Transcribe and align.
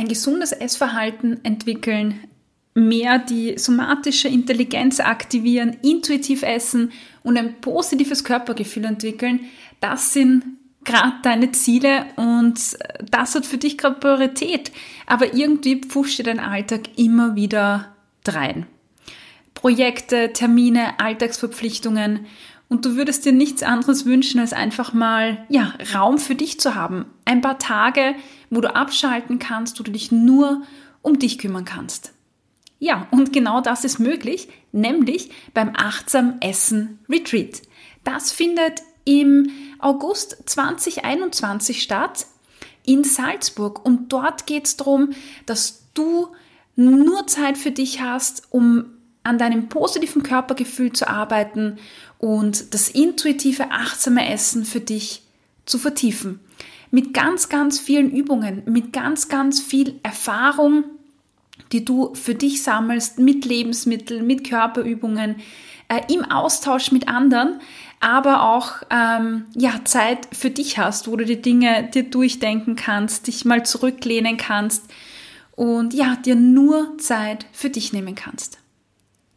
ein 0.00 0.08
gesundes 0.08 0.52
Essverhalten 0.52 1.44
entwickeln, 1.44 2.20
mehr 2.74 3.18
die 3.18 3.58
somatische 3.58 4.28
Intelligenz 4.28 4.98
aktivieren, 4.98 5.76
intuitiv 5.82 6.42
essen 6.42 6.92
und 7.22 7.36
ein 7.36 7.60
positives 7.60 8.24
Körpergefühl 8.24 8.86
entwickeln, 8.86 9.40
das 9.80 10.14
sind 10.14 10.44
gerade 10.84 11.16
deine 11.22 11.52
Ziele 11.52 12.06
und 12.16 12.78
das 13.10 13.34
hat 13.34 13.44
für 13.44 13.58
dich 13.58 13.76
gerade 13.76 14.00
Priorität. 14.00 14.72
Aber 15.06 15.34
irgendwie 15.34 15.82
pfuscht 15.82 16.18
dir 16.18 16.22
dein 16.22 16.40
Alltag 16.40 16.96
immer 16.96 17.36
wieder 17.36 17.94
drein. 18.24 18.66
Projekte, 19.52 20.32
Termine, 20.32 20.98
Alltagsverpflichtungen 20.98 22.26
und 22.70 22.84
du 22.86 22.94
würdest 22.94 23.26
dir 23.26 23.32
nichts 23.32 23.62
anderes 23.62 24.06
wünschen, 24.06 24.40
als 24.40 24.52
einfach 24.52 24.92
mal, 24.92 25.44
ja, 25.48 25.74
Raum 25.92 26.18
für 26.18 26.36
dich 26.36 26.60
zu 26.60 26.76
haben. 26.76 27.04
Ein 27.24 27.42
paar 27.42 27.58
Tage, 27.58 28.14
wo 28.48 28.60
du 28.60 28.74
abschalten 28.74 29.40
kannst, 29.40 29.78
wo 29.78 29.82
du 29.82 29.90
dich 29.90 30.12
nur 30.12 30.62
um 31.02 31.18
dich 31.18 31.38
kümmern 31.38 31.64
kannst. 31.64 32.12
Ja, 32.78 33.08
und 33.10 33.32
genau 33.32 33.60
das 33.60 33.84
ist 33.84 33.98
möglich, 33.98 34.48
nämlich 34.72 35.30
beim 35.52 35.72
Achtsam 35.76 36.36
Essen 36.40 37.00
Retreat. 37.08 37.60
Das 38.04 38.30
findet 38.30 38.82
im 39.04 39.50
August 39.80 40.48
2021 40.48 41.82
statt 41.82 42.26
in 42.86 43.02
Salzburg 43.02 43.84
und 43.84 44.12
dort 44.12 44.46
geht 44.46 44.66
es 44.66 44.76
darum, 44.76 45.10
dass 45.44 45.90
du 45.94 46.28
nur 46.76 47.26
Zeit 47.26 47.58
für 47.58 47.72
dich 47.72 48.00
hast, 48.00 48.44
um 48.50 48.86
an 49.22 49.38
deinem 49.38 49.68
positiven 49.68 50.22
Körpergefühl 50.22 50.92
zu 50.92 51.08
arbeiten 51.08 51.78
und 52.18 52.74
das 52.74 52.88
intuitive, 52.88 53.70
achtsame 53.70 54.30
Essen 54.30 54.64
für 54.64 54.80
dich 54.80 55.22
zu 55.66 55.78
vertiefen. 55.78 56.40
Mit 56.90 57.14
ganz, 57.14 57.48
ganz 57.48 57.78
vielen 57.78 58.10
Übungen, 58.10 58.62
mit 58.66 58.92
ganz, 58.92 59.28
ganz 59.28 59.60
viel 59.60 60.00
Erfahrung, 60.02 60.84
die 61.72 61.84
du 61.84 62.14
für 62.14 62.34
dich 62.34 62.62
sammelst, 62.62 63.18
mit 63.18 63.44
Lebensmitteln, 63.44 64.26
mit 64.26 64.48
Körperübungen, 64.48 65.36
äh, 65.88 66.00
im 66.12 66.24
Austausch 66.24 66.90
mit 66.90 67.08
anderen, 67.08 67.60
aber 68.00 68.42
auch 68.42 68.82
ähm, 68.90 69.46
ja, 69.54 69.80
Zeit 69.84 70.28
für 70.32 70.50
dich 70.50 70.78
hast, 70.78 71.06
wo 71.06 71.16
du 71.16 71.24
die 71.24 71.42
Dinge 71.42 71.90
dir 71.92 72.04
durchdenken 72.04 72.76
kannst, 72.76 73.26
dich 73.26 73.44
mal 73.44 73.64
zurücklehnen 73.64 74.36
kannst 74.36 74.84
und 75.54 75.92
ja, 75.92 76.16
dir 76.16 76.36
nur 76.36 76.96
Zeit 76.98 77.46
für 77.52 77.70
dich 77.70 77.92
nehmen 77.92 78.14
kannst. 78.14 78.59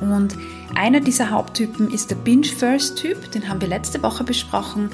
Und 0.00 0.36
einer 0.74 1.00
dieser 1.00 1.30
Haupttypen 1.30 1.90
ist 1.90 2.10
der 2.10 2.16
Binge-First-Typ, 2.16 3.30
den 3.32 3.48
haben 3.48 3.60
wir 3.60 3.68
letzte 3.68 4.02
Woche 4.02 4.24
besprochen. 4.24 4.90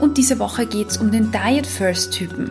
Und 0.00 0.18
diese 0.18 0.38
Woche 0.38 0.66
geht 0.66 0.90
es 0.90 0.96
um 0.98 1.10
den 1.10 1.30
Diet-First-Typen. 1.30 2.50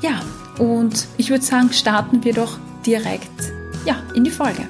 Ja, 0.00 0.20
und 0.58 1.06
ich 1.16 1.30
würde 1.30 1.44
sagen, 1.44 1.72
starten 1.72 2.24
wir 2.24 2.34
doch 2.34 2.58
direkt 2.84 3.43
ja, 3.84 4.02
in 4.14 4.24
die 4.24 4.30
Folge. 4.30 4.66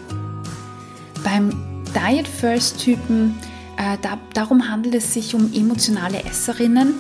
Beim 1.23 1.51
Diet 1.95 2.29
First 2.29 2.81
Typen, 2.81 3.39
äh, 3.77 3.97
da, 4.03 4.19
darum 4.35 4.69
handelt 4.69 4.95
es 4.95 5.15
sich 5.15 5.35
um 5.35 5.53
emotionale 5.53 6.25
Esserinnen, 6.25 6.95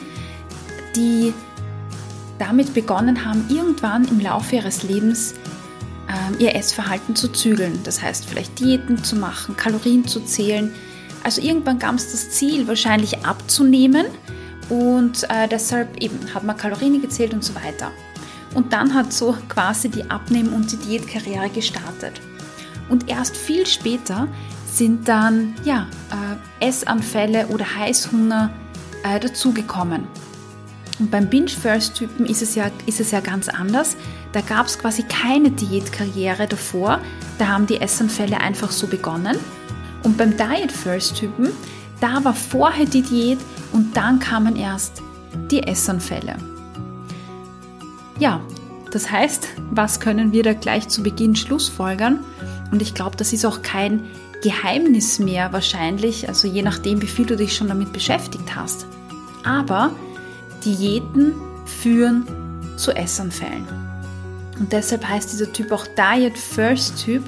die 0.96 1.32
damit 2.38 2.74
begonnen 2.74 3.24
haben, 3.24 3.44
irgendwann 3.48 4.06
im 4.08 4.20
Laufe 4.20 4.56
ihres 4.56 4.82
Lebens 4.82 5.34
äh, 6.08 6.42
ihr 6.42 6.54
Essverhalten 6.54 7.16
zu 7.16 7.28
zügeln. 7.28 7.80
Das 7.84 8.02
heißt, 8.02 8.26
vielleicht 8.26 8.58
Diäten 8.58 9.02
zu 9.02 9.16
machen, 9.16 9.56
Kalorien 9.56 10.06
zu 10.06 10.20
zählen. 10.20 10.72
Also 11.22 11.40
irgendwann 11.40 11.78
gab 11.78 11.94
es 11.94 12.12
das 12.12 12.30
Ziel, 12.30 12.68
wahrscheinlich 12.68 13.24
abzunehmen 13.24 14.06
und 14.68 15.24
äh, 15.24 15.48
deshalb 15.48 15.96
eben 16.02 16.18
hat 16.34 16.44
man 16.44 16.56
Kalorien 16.56 17.00
gezählt 17.00 17.32
und 17.34 17.44
so 17.44 17.54
weiter. 17.54 17.90
Und 18.54 18.72
dann 18.72 18.94
hat 18.94 19.12
so 19.12 19.36
quasi 19.48 19.88
die 19.88 20.10
Abnehmen- 20.10 20.52
und 20.52 20.70
die 20.70 20.76
Diätkarriere 20.76 21.50
gestartet. 21.50 22.20
Und 22.88 23.08
erst 23.08 23.36
viel 23.36 23.66
später 23.66 24.28
sind 24.66 25.08
dann 25.08 25.54
ja, 25.64 25.86
äh, 26.60 26.66
Essanfälle 26.66 27.46
oder 27.48 27.64
Heißhunger 27.76 28.50
äh, 29.02 29.20
dazugekommen. 29.20 30.06
Und 30.98 31.10
beim 31.10 31.28
Binge-First-Typen 31.28 32.26
ist, 32.26 32.54
ja, 32.54 32.70
ist 32.86 33.00
es 33.00 33.10
ja 33.10 33.20
ganz 33.20 33.48
anders. 33.48 33.96
Da 34.32 34.40
gab 34.40 34.66
es 34.66 34.78
quasi 34.78 35.02
keine 35.02 35.50
Diätkarriere 35.50 36.46
davor. 36.46 37.00
Da 37.38 37.48
haben 37.48 37.66
die 37.66 37.80
Essanfälle 37.80 38.40
einfach 38.40 38.70
so 38.70 38.86
begonnen. 38.86 39.36
Und 40.04 40.16
beim 40.16 40.36
Diet-First-Typen, 40.36 41.50
da 42.00 42.22
war 42.24 42.34
vorher 42.34 42.86
die 42.86 43.02
Diät 43.02 43.38
und 43.72 43.96
dann 43.96 44.18
kamen 44.18 44.54
erst 44.56 45.02
die 45.50 45.62
Essanfälle. 45.62 46.36
Ja, 48.18 48.40
das 48.90 49.10
heißt, 49.10 49.48
was 49.70 49.98
können 49.98 50.32
wir 50.32 50.42
da 50.42 50.52
gleich 50.52 50.88
zu 50.88 51.02
Beginn 51.02 51.34
schlussfolgern? 51.34 52.20
Und 52.70 52.80
ich 52.80 52.94
glaube, 52.94 53.16
das 53.16 53.32
ist 53.32 53.44
auch 53.44 53.62
kein 53.62 54.04
Geheimnis 54.42 55.18
mehr 55.18 55.52
wahrscheinlich, 55.52 56.28
also 56.28 56.46
je 56.46 56.62
nachdem, 56.62 57.00
wie 57.02 57.06
viel 57.06 57.26
du 57.26 57.36
dich 57.36 57.56
schon 57.56 57.68
damit 57.68 57.92
beschäftigt 57.92 58.54
hast. 58.54 58.86
Aber 59.42 59.90
Diäten 60.64 61.34
führen 61.64 62.26
zu 62.76 62.92
Essanfällen. 62.92 63.66
Und 64.58 64.72
deshalb 64.72 65.08
heißt 65.08 65.32
dieser 65.32 65.52
Typ 65.52 65.72
auch 65.72 65.86
Diet 65.86 66.38
First 66.38 67.04
Typ. 67.04 67.22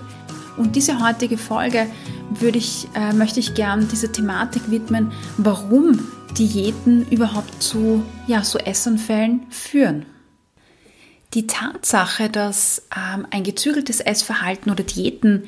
Und 0.57 0.77
diese 0.77 1.05
heutige 1.05 1.37
Folge 1.37 1.87
würde 2.31 2.59
ich, 2.59 2.89
äh, 2.95 3.13
möchte 3.13 3.41
ich 3.41 3.55
gern 3.55 3.89
dieser 3.89 4.13
Thematik 4.13 4.71
widmen, 4.71 5.13
warum 5.37 5.99
Diäten 6.39 7.07
überhaupt 7.11 7.63
zu, 7.63 8.05
ja, 8.27 8.43
zu 8.43 8.59
Essanfällen 8.59 9.47
führen. 9.51 10.07
Die 11.37 11.47
Tatsache, 11.47 12.31
dass 12.31 12.89
ähm, 12.97 13.27
ein 13.31 13.45
gezügeltes 13.45 14.01
Essverhalten 14.01 14.73
oder 14.73 14.83
Diäten 14.83 15.45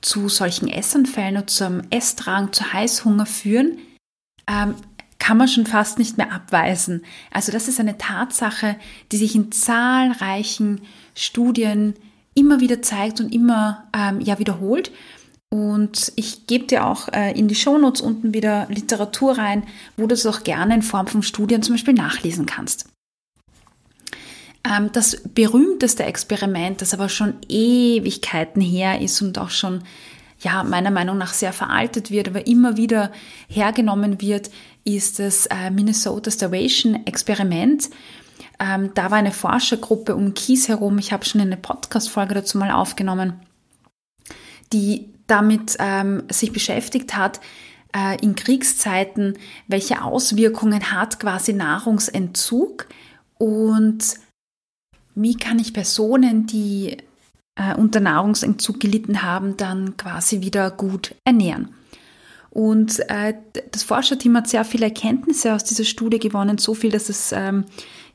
zu 0.00 0.28
solchen 0.28 0.68
Essanfällen 0.68 1.36
oder 1.36 1.48
zum 1.48 1.82
Essdrang, 1.90 2.52
zu 2.52 2.72
Heißhunger 2.72 3.26
führen, 3.26 3.78
ähm, 4.48 4.76
kann 5.18 5.36
man 5.36 5.48
schon 5.48 5.66
fast 5.66 5.98
nicht 5.98 6.16
mehr 6.16 6.32
abweisen. 6.32 7.04
Also 7.32 7.50
das 7.50 7.66
ist 7.66 7.80
eine 7.80 7.98
Tatsache, 7.98 8.76
die 9.10 9.16
sich 9.16 9.34
in 9.34 9.50
zahlreichen 9.50 10.82
Studien 11.16 11.94
immer 12.34 12.60
wieder 12.60 12.80
zeigt 12.80 13.20
und 13.20 13.34
immer 13.34 13.88
ähm, 13.92 14.20
ja 14.20 14.38
wiederholt. 14.38 14.92
Und 15.48 16.12
ich 16.14 16.46
gebe 16.46 16.66
dir 16.66 16.86
auch 16.86 17.08
äh, 17.08 17.36
in 17.36 17.48
die 17.48 17.56
Shownotes 17.56 18.00
unten 18.00 18.32
wieder 18.32 18.68
Literatur 18.68 19.38
rein, 19.38 19.64
wo 19.96 20.06
du 20.06 20.14
es 20.14 20.24
auch 20.24 20.44
gerne 20.44 20.76
in 20.76 20.82
Form 20.82 21.08
von 21.08 21.24
Studien 21.24 21.64
zum 21.64 21.74
Beispiel 21.74 21.94
nachlesen 21.94 22.46
kannst. 22.46 22.91
Ähm, 24.64 24.90
das 24.92 25.20
berühmteste 25.34 26.04
Experiment, 26.04 26.80
das 26.80 26.94
aber 26.94 27.08
schon 27.08 27.34
Ewigkeiten 27.48 28.60
her 28.60 29.00
ist 29.00 29.20
und 29.22 29.38
auch 29.38 29.50
schon 29.50 29.82
ja, 30.40 30.64
meiner 30.64 30.90
Meinung 30.90 31.18
nach 31.18 31.32
sehr 31.34 31.52
veraltet 31.52 32.10
wird, 32.10 32.28
aber 32.28 32.46
immer 32.46 32.76
wieder 32.76 33.12
hergenommen 33.48 34.20
wird, 34.20 34.50
ist 34.84 35.18
das 35.18 35.46
äh, 35.46 35.70
Minnesota 35.70 36.30
Starvation 36.30 37.06
Experiment. 37.06 37.90
Ähm, 38.58 38.90
da 38.94 39.10
war 39.10 39.18
eine 39.18 39.32
Forschergruppe 39.32 40.14
um 40.14 40.34
Kies 40.34 40.68
herum, 40.68 40.98
ich 40.98 41.12
habe 41.12 41.24
schon 41.24 41.40
eine 41.40 41.56
Podcast-Folge 41.56 42.34
dazu 42.34 42.58
mal 42.58 42.70
aufgenommen. 42.70 43.34
die 44.72 45.10
damit 45.26 45.76
ähm, 45.78 46.24
sich 46.30 46.52
beschäftigt 46.52 47.14
hat, 47.16 47.40
äh, 47.94 48.20
in 48.22 48.34
Kriegszeiten, 48.34 49.38
welche 49.68 50.02
Auswirkungen 50.02 50.92
hat 50.92 51.20
quasi 51.20 51.52
Nahrungsentzug 51.52 52.86
und 53.38 54.02
wie 55.14 55.34
kann 55.34 55.58
ich 55.58 55.72
Personen, 55.72 56.46
die 56.46 56.96
äh, 57.56 57.74
unter 57.76 58.00
Nahrungsentzug 58.00 58.80
gelitten 58.80 59.22
haben, 59.22 59.56
dann 59.56 59.96
quasi 59.96 60.40
wieder 60.40 60.70
gut 60.70 61.14
ernähren. 61.24 61.68
Und 62.50 62.98
äh, 63.08 63.34
das 63.70 63.82
Forscherteam 63.82 64.36
hat 64.36 64.48
sehr 64.48 64.64
viele 64.64 64.86
Erkenntnisse 64.86 65.54
aus 65.54 65.64
dieser 65.64 65.84
Studie 65.84 66.18
gewonnen, 66.18 66.58
so 66.58 66.74
viel, 66.74 66.90
dass 66.90 67.08
es 67.08 67.32
ähm, 67.32 67.64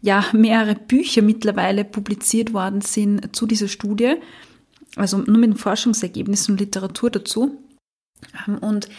ja 0.01 0.25
mehrere 0.31 0.75
Bücher 0.75 1.23
mittlerweile 1.23 1.83
publiziert 1.83 2.53
worden 2.53 2.81
sind 2.81 3.35
zu 3.35 3.47
dieser 3.47 3.67
Studie, 3.67 4.15
also 4.95 5.17
nur 5.17 5.37
mit 5.37 5.59
Forschungsergebnissen 5.59 6.53
und 6.53 6.59
Literatur 6.59 7.09
dazu. 7.09 7.57
Ähm, 8.47 8.59
und 8.59 8.89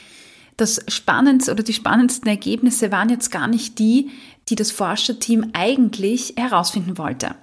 das 0.56 0.80
Spannendste 0.88 1.52
oder 1.52 1.62
die 1.62 1.72
spannendsten 1.72 2.28
Ergebnisse 2.28 2.90
waren 2.90 3.08
jetzt 3.08 3.30
gar 3.30 3.46
nicht 3.46 3.78
die, 3.78 4.10
die 4.48 4.56
das 4.56 4.72
Forscherteam 4.72 5.50
eigentlich 5.52 6.34
herausfinden 6.36 6.98
wollte. 6.98 7.36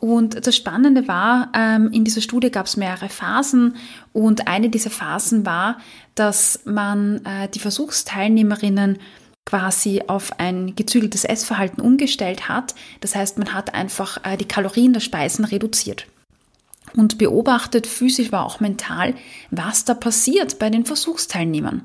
Und 0.00 0.46
das 0.46 0.54
Spannende 0.54 1.08
war, 1.08 1.50
ähm, 1.54 1.90
in 1.92 2.04
dieser 2.04 2.20
Studie 2.20 2.50
gab 2.50 2.66
es 2.66 2.76
mehrere 2.76 3.08
Phasen 3.08 3.76
und 4.12 4.46
eine 4.46 4.68
dieser 4.68 4.90
Phasen 4.90 5.46
war, 5.46 5.78
dass 6.14 6.60
man 6.64 7.24
äh, 7.24 7.48
die 7.48 7.60
Versuchsteilnehmerinnen 7.60 8.98
quasi 9.46 10.02
auf 10.06 10.38
ein 10.38 10.74
gezügeltes 10.74 11.24
Essverhalten 11.24 11.80
umgestellt 11.80 12.48
hat. 12.48 12.74
Das 13.00 13.14
heißt, 13.14 13.38
man 13.38 13.54
hat 13.54 13.74
einfach 13.74 14.18
äh, 14.24 14.36
die 14.36 14.44
Kalorien 14.44 14.92
der 14.92 15.00
Speisen 15.00 15.44
reduziert 15.44 16.06
und 16.94 17.18
beobachtet 17.18 17.86
physisch, 17.86 18.28
aber 18.28 18.44
auch 18.44 18.60
mental, 18.60 19.14
was 19.50 19.84
da 19.84 19.94
passiert 19.94 20.58
bei 20.58 20.68
den 20.70 20.84
Versuchsteilnehmern. 20.84 21.82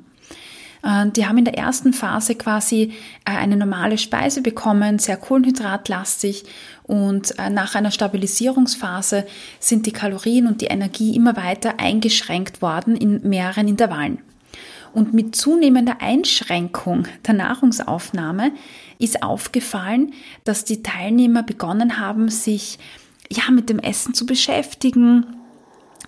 Äh, 0.83 1.07
die 1.12 1.25
haben 1.25 1.38
in 1.38 1.45
der 1.45 1.57
ersten 1.57 1.94
Phase 1.94 2.36
quasi 2.36 2.94
äh, 3.25 3.31
eine 3.31 3.57
normale 3.57 3.98
Speise 3.98 4.42
bekommen, 4.42 5.00
sehr 5.00 5.18
kohlenhydratlastig 5.18 6.45
und 6.83 7.38
äh, 7.39 7.50
nach 7.50 7.75
einer 7.75 7.92
Stabilisierungsphase 7.92 9.25
sind 9.60 9.86
die 9.86 9.94
Kalorien 9.94 10.48
und 10.48 10.62
die 10.62 10.68
Energie 10.68 11.16
immer 11.16 11.36
weiter 11.36 11.80
eingeschränkt 11.80 12.62
worden 12.62 12.95
in 12.95 13.28
mehreren 13.28 13.68
Intervallen. 13.68 14.19
Und 14.94 15.13
mit 15.13 15.36
zunehmender 15.36 16.01
Einschränkung 16.01 17.07
der 17.25 17.34
Nahrungsaufnahme 17.34 18.51
ist 19.00 19.24
aufgefallen, 19.24 20.13
dass 20.44 20.66
die 20.66 20.84
Teilnehmer 20.84 21.44
begonnen 21.44 21.98
haben, 21.98 22.27
sich 22.27 22.77
ja 23.30 23.50
mit 23.51 23.69
dem 23.69 23.80
Essen 23.80 24.13
zu 24.13 24.25
beschäftigen, 24.25 25.25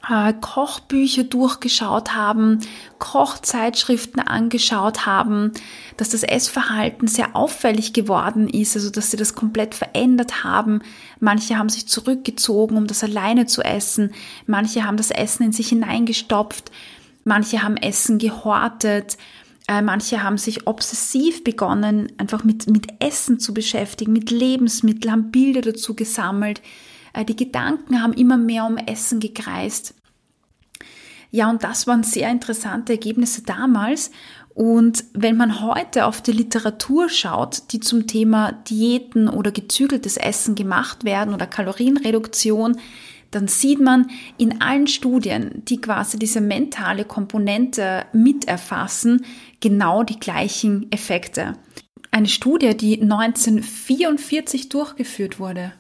äh, 0.10 0.34
Kochbücher 0.34 1.24
durchgeschaut 1.24 2.14
haben, 2.14 2.60
Kochzeitschriften 3.00 4.20
angeschaut 4.20 5.06
haben, 5.06 5.52
dass 5.98 6.10
das 6.10 6.24
Essverhalten 6.24 7.08
sehr 7.08 7.36
auffällig 7.36 7.94
geworden 7.94 8.50
ist, 8.50 8.76
also 8.76 8.90
dass 8.90 9.12
sie 9.12 9.18
das 9.18 9.36
komplett 9.36 9.76
verändert 9.76 10.44
haben. 10.44 10.82
Manche 11.20 11.58
haben 11.58 11.70
sich 11.70 11.88
zurückgezogen, 11.88 12.78
um 12.78 12.88
das 12.88 13.04
alleine 13.04 13.46
zu 13.46 13.62
essen. 13.62 14.12
Manche 14.46 14.84
haben 14.84 14.98
das 14.98 15.12
Essen 15.12 15.44
in 15.44 15.52
sich 15.54 15.70
hineingestopft. 15.70 16.72
Manche 17.24 17.64
haben 17.64 17.78
Essen 17.78 18.18
gehortet. 18.18 19.18
Äh, 19.70 19.82
manche 19.82 20.22
haben 20.22 20.38
sich 20.38 20.68
obsessiv 20.68 21.46
begonnen, 21.46 22.12
einfach 22.18 22.44
mit, 22.44 22.70
mit 22.70 22.88
Essen 23.00 23.40
zu 23.40 23.54
beschäftigen, 23.54 24.12
mit 24.12 24.30
Lebensmitteln, 24.30 25.12
haben 25.12 25.32
Bilder 25.32 25.62
dazu 25.62 25.96
gesammelt. 25.96 26.62
Äh, 27.14 27.26
die 27.26 27.36
Gedanken 27.36 28.02
haben 28.02 28.14
immer 28.14 28.38
mehr 28.38 28.66
um 28.66 28.78
Essen 28.78 29.20
gekreist. 29.20 29.96
Ja, 31.32 31.50
und 31.50 31.64
das 31.64 31.88
waren 31.88 32.04
sehr 32.04 32.30
interessante 32.30 32.94
Ergebnisse 32.94 33.42
damals. 33.42 34.12
Und 34.54 35.06
wenn 35.14 35.36
man 35.36 35.62
heute 35.62 36.06
auf 36.06 36.22
die 36.22 36.32
Literatur 36.32 37.10
schaut, 37.10 37.72
die 37.72 37.80
zum 37.80 38.06
Thema 38.06 38.52
Diäten 38.52 39.28
oder 39.28 39.52
gezügeltes 39.52 40.18
Essen 40.18 40.54
gemacht 40.54 41.06
werden 41.06 41.34
oder 41.34 41.48
Kalorienreduktion, 41.48 42.78
dann 43.32 43.48
sieht 43.48 43.82
man 43.82 44.12
in 44.38 44.62
allen 44.62 44.86
Studien, 44.86 45.64
die 45.66 45.82
quasi 45.82 46.20
diese 46.20 46.40
mentale 46.40 47.04
Komponente 47.04 48.06
miterfassen, 48.14 49.26
genau 49.60 50.04
die 50.04 50.20
gleichen 50.20 50.92
Effekte. 50.92 51.54
Eine 52.12 52.28
Studie, 52.28 52.78
die 52.78 53.02
1944 53.02 54.70
durchgeführt 54.70 55.40
wurde, 55.40 55.74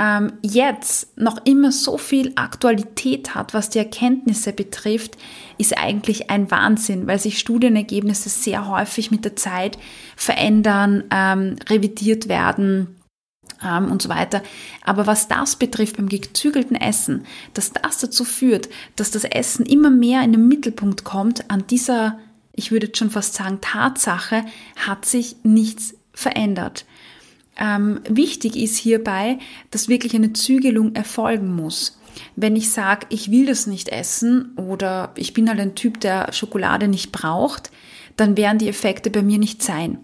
ähm, 0.00 0.32
jetzt 0.40 1.18
noch 1.18 1.44
immer 1.44 1.72
so 1.72 1.98
viel 1.98 2.32
Aktualität 2.36 3.34
hat, 3.34 3.52
was 3.52 3.68
die 3.68 3.80
Erkenntnisse 3.80 4.54
betrifft, 4.54 5.18
ist 5.58 5.76
eigentlich 5.76 6.30
ein 6.30 6.50
Wahnsinn, 6.50 7.06
weil 7.06 7.18
sich 7.18 7.38
Studienergebnisse 7.38 8.30
sehr 8.30 8.66
häufig 8.66 9.10
mit 9.10 9.26
der 9.26 9.36
Zeit 9.36 9.76
verändern, 10.16 11.04
ähm, 11.10 11.56
revidiert 11.68 12.28
werden 12.28 12.96
ähm, 13.62 13.92
und 13.92 14.00
so 14.00 14.08
weiter. 14.08 14.42
Aber 14.82 15.06
was 15.06 15.28
das 15.28 15.56
betrifft 15.56 15.98
beim 15.98 16.08
gezügelten 16.08 16.76
Essen, 16.76 17.26
dass 17.52 17.74
das 17.74 17.98
dazu 17.98 18.24
führt, 18.24 18.70
dass 18.96 19.10
das 19.10 19.24
Essen 19.24 19.66
immer 19.66 19.90
mehr 19.90 20.22
in 20.22 20.32
den 20.32 20.48
Mittelpunkt 20.48 21.04
kommt, 21.04 21.50
an 21.50 21.66
dieser, 21.66 22.18
ich 22.54 22.72
würde 22.72 22.90
schon 22.94 23.10
fast 23.10 23.34
sagen, 23.34 23.58
Tatsache 23.60 24.46
hat 24.76 25.04
sich 25.04 25.36
nichts 25.42 25.94
verändert. 26.14 26.86
Ähm, 27.60 28.00
wichtig 28.08 28.56
ist 28.56 28.78
hierbei, 28.78 29.38
dass 29.70 29.88
wirklich 29.88 30.14
eine 30.14 30.32
Zügelung 30.32 30.94
erfolgen 30.94 31.54
muss. 31.54 32.00
Wenn 32.34 32.56
ich 32.56 32.70
sage, 32.70 33.06
ich 33.10 33.30
will 33.30 33.46
das 33.46 33.66
nicht 33.66 33.90
essen 33.90 34.56
oder 34.56 35.12
ich 35.14 35.34
bin 35.34 35.48
halt 35.48 35.60
ein 35.60 35.74
Typ, 35.74 36.00
der 36.00 36.32
Schokolade 36.32 36.88
nicht 36.88 37.12
braucht, 37.12 37.70
dann 38.16 38.36
werden 38.36 38.58
die 38.58 38.68
Effekte 38.68 39.10
bei 39.10 39.22
mir 39.22 39.38
nicht 39.38 39.62
sein. 39.62 39.98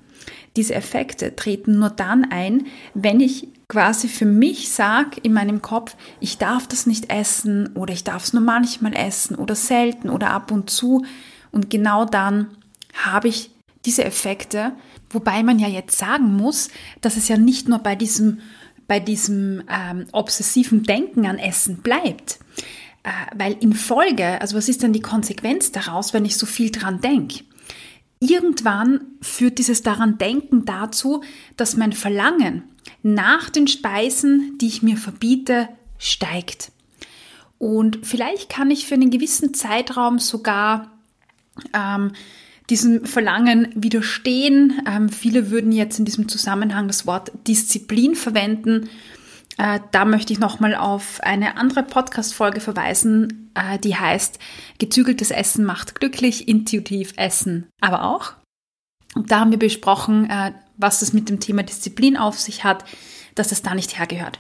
Diese 0.57 0.75
Effekte 0.75 1.35
treten 1.35 1.79
nur 1.79 1.91
dann 1.91 2.25
ein, 2.31 2.67
wenn 2.95 3.21
ich 3.21 3.49
quasi 3.69 4.09
für 4.09 4.27
mich 4.27 4.71
sage 4.71 5.21
in 5.23 5.33
meinem 5.33 5.61
Kopf, 5.61 5.97
ich 6.21 6.39
darf 6.39 6.67
das 6.69 6.87
nicht 6.87 7.13
essen 7.13 7.75
oder 7.75 7.93
ich 7.93 8.05
darf 8.05 8.25
es 8.25 8.33
nur 8.33 8.43
manchmal 8.43 8.95
essen 8.95 9.37
oder 9.37 9.55
selten 9.55 10.09
oder 10.09 10.31
ab 10.31 10.51
und 10.51 10.71
zu. 10.71 11.05
Und 11.53 11.69
genau 11.69 12.05
dann 12.05 12.49
habe 12.95 13.29
ich 13.29 13.51
diese 13.87 14.05
Effekte, 14.05 14.73
wobei 15.11 15.43
man 15.43 15.59
ja 15.59 15.69
jetzt 15.69 15.97
sagen 15.97 16.37
muss, 16.37 16.69
dass 17.01 17.17
es 17.17 17.29
ja 17.29 17.37
nicht 17.37 17.69
nur 17.69 17.79
bei 17.79 17.95
diesem, 17.95 18.41
bei 18.87 19.01
diesem 19.01 19.63
ähm, 19.69 20.07
obsessiven 20.13 20.83
Denken 20.83 21.27
an 21.27 21.39
Essen 21.39 21.79
bleibt. 21.79 22.39
Äh, 23.03 23.11
weil 23.37 23.57
in 23.61 23.73
Folge, 23.73 24.41
also 24.41 24.57
was 24.57 24.69
ist 24.69 24.83
denn 24.83 24.93
die 24.93 25.01
Konsequenz 25.01 25.73
daraus, 25.73 26.13
wenn 26.13 26.25
ich 26.25 26.37
so 26.37 26.47
viel 26.47 26.71
dran 26.71 27.01
denke? 27.01 27.45
Irgendwann 28.19 29.01
führt 29.21 29.59
dieses 29.59 29.83
daran 29.83 30.19
Denken 30.19 30.65
dazu, 30.65 31.23
dass 31.57 31.77
mein 31.77 31.93
Verlangen 31.93 32.65
nach 33.03 33.51
den 33.51 33.69
Speisen, 33.69 34.59
die 34.59 34.69
ich 34.69 34.83
mir 34.83 34.97
verbiete, 34.97 35.69
steigt. 35.99 36.73
Und 37.59 38.05
vielleicht 38.05 38.49
kann 38.49 38.71
ich 38.71 38.87
für 38.87 38.95
einen 38.95 39.11
gewissen 39.11 39.55
Zeitraum 39.55 40.19
sogar 40.19 40.91
ähm, 41.73 42.13
diesem 42.71 43.05
Verlangen 43.05 43.69
widerstehen. 43.75 44.83
Ähm, 44.87 45.09
viele 45.09 45.51
würden 45.51 45.73
jetzt 45.73 45.99
in 45.99 46.05
diesem 46.05 46.29
Zusammenhang 46.29 46.89
das 46.89 47.07
Wort 47.07 47.33
Disziplin 47.47 48.15
verwenden. 48.15 48.89
Äh, 49.59 49.81
da 49.93 50.05
möchte 50.05 50.33
ich 50.33 50.39
nochmal 50.39 50.75
auf 50.75 51.21
eine 51.23 51.57
andere 51.57 51.83
Podcast-Folge 51.83 52.61
verweisen, 52.61 53.51
äh, 53.55 53.79
die 53.79 53.97
heißt 53.97 54.39
Gezügeltes 54.79 55.31
Essen 55.31 55.65
macht 55.65 55.95
glücklich, 55.95 56.49
intuitiv 56.49 57.15
Essen 57.17 57.67
aber 57.81 58.05
auch. 58.05 58.35
Und 59.15 59.31
da 59.31 59.41
haben 59.41 59.51
wir 59.51 59.59
besprochen, 59.59 60.29
äh, 60.29 60.53
was 60.77 61.01
es 61.01 61.15
mit 61.15 61.31
dem 61.31 61.41
Thema 61.41 61.63
Disziplin 61.63 62.19
auf 62.19 62.39
sich 62.39 62.65
hat, 62.65 62.85
dass 63.35 63.49
das 63.49 63.63
da 63.63 63.75
nicht 63.75 63.99
hergehört. 63.99 64.39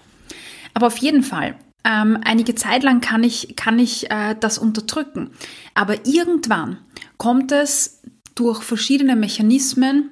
Aber 0.74 0.88
auf 0.88 0.98
jeden 0.98 1.22
Fall, 1.22 1.56
ähm, 1.84 2.18
einige 2.22 2.54
Zeit 2.54 2.82
lang 2.82 3.00
kann 3.00 3.24
ich, 3.24 3.56
kann 3.56 3.78
ich 3.78 4.10
äh, 4.10 4.34
das 4.38 4.58
unterdrücken. 4.58 5.30
Aber 5.72 6.04
irgendwann 6.04 6.78
kommt 7.16 7.52
es 7.52 8.02
durch 8.36 8.62
verschiedene 8.62 9.16
Mechanismen 9.16 10.10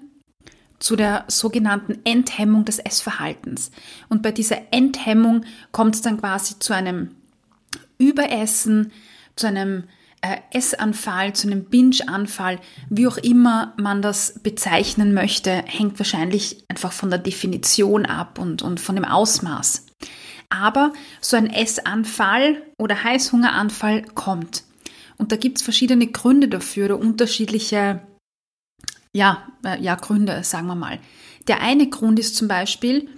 zu 0.81 0.97
der 0.97 1.25
sogenannten 1.29 2.01
Enthemmung 2.05 2.65
des 2.65 2.79
Essverhaltens. 2.79 3.71
Und 4.09 4.23
bei 4.23 4.33
dieser 4.33 4.73
Enthemmung 4.73 5.45
kommt 5.71 5.95
es 5.95 6.03
dann 6.03 6.19
quasi 6.19 6.59
zu 6.59 6.75
einem 6.75 7.15
Überessen, 7.99 8.93
zu 9.37 9.47
einem 9.47 9.85
äh, 10.21 10.39
Essanfall, 10.53 11.35
zu 11.35 11.47
einem 11.47 11.65
Binge-Anfall, 11.65 12.59
wie 12.91 13.07
auch 13.07 13.19
immer 13.19 13.75
man 13.77 14.03
das 14.03 14.41
bezeichnen 14.43 15.15
möchte, 15.15 15.51
hängt 15.67 15.99
wahrscheinlich 15.99 16.65
einfach 16.69 16.93
von 16.93 17.11
der 17.11 17.19
Definition 17.19 18.07
ab 18.07 18.39
und, 18.39 18.63
und 18.63 18.81
von 18.81 18.97
dem 18.97 19.05
Ausmaß. 19.05 19.87
Aber 20.51 20.93
so 21.21 21.37
ein 21.37 21.51
Essanfall 21.51 22.63
oder 22.79 23.05
Heißhungeranfall 23.05 24.03
kommt. 24.15 24.65
Und 25.17 25.33
da 25.33 25.37
gibt 25.37 25.59
es 25.59 25.63
verschiedene 25.63 26.07
Gründe 26.09 26.49
dafür 26.49 26.87
oder 26.87 26.99
unterschiedliche 26.99 28.01
ja, 29.15 29.47
äh, 29.65 29.81
ja, 29.81 29.95
Gründe, 29.95 30.45
sagen 30.45 30.67
wir 30.67 30.75
mal. 30.75 30.99
Der 31.49 31.63
eine 31.63 31.89
Grund 31.89 32.19
ist 32.19 32.37
zum 32.37 32.49
Beispiel, 32.49 33.09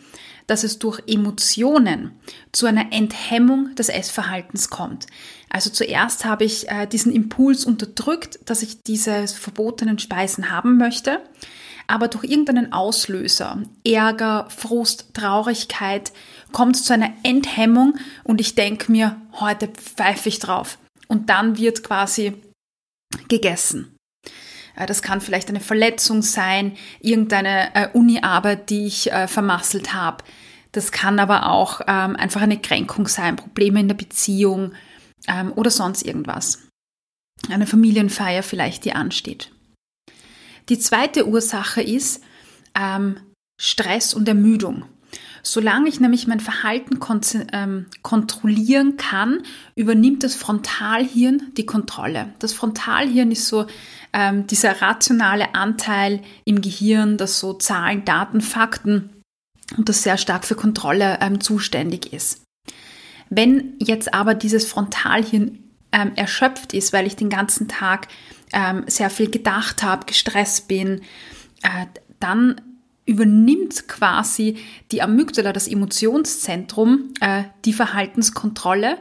dass 0.47 0.63
es 0.63 0.79
durch 0.79 1.01
Emotionen 1.09 2.13
zu 2.53 2.67
einer 2.67 2.93
Enthemmung 2.93 3.75
des 3.75 3.89
Essverhaltens 3.89 4.71
kommt. 4.71 5.07
Also 5.51 5.71
zuerst 5.71 6.25
habe 6.25 6.45
ich 6.45 6.69
äh, 6.69 6.87
diesen 6.87 7.13
Impuls 7.13 7.65
unterdrückt, 7.65 8.39
dass 8.45 8.63
ich 8.63 8.83
diese 8.83 9.27
verbotenen 9.27 9.99
Speisen 9.99 10.51
haben 10.51 10.77
möchte, 10.77 11.21
aber 11.89 12.09
durch 12.09 12.25
irgendeinen 12.25 12.73
Auslöser, 12.73 13.63
Ärger, 13.85 14.49
Frust, 14.51 15.15
Traurigkeit, 15.15 16.13
kommt 16.53 16.77
es 16.77 16.85
zu 16.85 16.93
einer 16.93 17.13
Enthemmung 17.23 17.95
und 18.23 18.41
ich 18.41 18.55
denke 18.55 18.93
mir, 18.93 19.21
heute 19.41 19.69
pfeife 19.69 20.29
ich 20.29 20.41
drauf. 20.41 20.79
Und 21.09 21.31
dann 21.31 21.57
wird 21.59 21.85
quasi 21.85 22.35
gegessen. 23.29 23.96
Äh, 24.77 24.87
das 24.87 25.03
kann 25.03 25.21
vielleicht 25.21 25.49
eine 25.49 25.61
Verletzung 25.61 26.23
sein, 26.23 26.77
irgendeine 27.01 27.75
äh, 27.75 27.89
Uni-Arbeit, 27.93 28.71
die 28.71 28.87
ich 28.87 29.11
äh, 29.11 29.27
vermasselt 29.29 29.95
habe. 29.95 30.25
Das 30.73 30.93
kann 30.93 31.19
aber 31.19 31.51
auch 31.51 31.81
ähm, 31.87 32.17
einfach 32.17 32.43
eine 32.43 32.61
Kränkung 32.61 33.09
sein, 33.09 33.37
Probleme 33.37 33.81
in 33.81 33.89
der 33.89 33.95
Beziehung 33.95 34.73
ähm, 35.27 35.53
oder 35.55 35.71
sonst 35.71 36.03
irgendwas. 36.03 36.69
Eine 37.49 37.67
Familienfeier 37.67 38.43
vielleicht, 38.43 38.85
die 38.85 38.93
ansteht. 38.93 39.53
Die 40.69 40.79
zweite 40.79 41.27
Ursache 41.27 41.81
ist 41.81 42.23
ähm, 42.75 43.19
Stress 43.59 44.15
und 44.15 44.29
Ermüdung. 44.29 44.85
Solange 45.43 45.89
ich 45.89 46.01
nämlich 46.01 46.27
mein 46.27 46.41
Verhalten 46.41 46.99
kontrollieren 46.99 48.97
kann, 48.97 49.43
übernimmt 49.77 50.25
das 50.25 50.35
Frontalhirn 50.35 51.53
die 51.57 51.65
Kontrolle. 51.65 52.35
Das 52.41 52.53
Frontalhirn 52.53 53.31
ist 53.31 53.47
so 53.47 53.67
ähm, 54.17 54.47
dieser 54.47 54.81
rationale 54.81 55.55
Anteil 55.55 56.23
im 56.47 56.63
Gehirn, 56.63 57.19
das 57.19 57.39
so 57.39 57.53
Zahlen, 57.53 58.07
Daten, 58.07 58.41
Fakten 58.41 59.11
und 59.77 59.91
das 59.91 60.03
sehr 60.03 60.17
stark 60.17 60.47
für 60.47 60.55
Kontrolle 60.55 61.19
ähm, 61.21 61.41
zuständig 61.41 62.15
ist. 62.15 62.43
Wenn 63.29 63.75
jetzt 63.79 64.15
aber 64.15 64.35
dieses 64.35 64.65
Frontalhirn 64.67 65.59
ähm, 65.93 66.13
erschöpft 66.17 66.73
ist, 66.73 66.95
weil 66.95 67.07
ich 67.07 67.17
den 67.17 67.29
ganzen 67.29 67.69
Tag 67.69 68.09
ähm, 68.53 68.85
sehr 68.87 69.11
viel 69.11 69.31
gedacht 69.31 69.83
habe, 69.83 70.07
gestresst 70.07 70.67
bin, 70.67 71.03
äh, 71.63 71.87
dann 72.19 72.61
übernimmt 73.05 73.87
quasi 73.87 74.57
die 74.93 75.03
Amygdala, 75.03 75.53
das 75.53 75.69
Emotionszentrum, 75.69 77.13
äh, 77.21 77.45
die 77.67 77.75
Verhaltenskontrolle 77.75 78.97